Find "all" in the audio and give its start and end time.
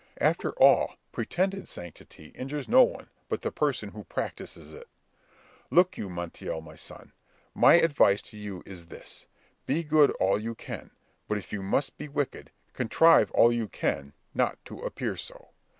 0.53-0.95, 10.19-10.39, 13.33-13.53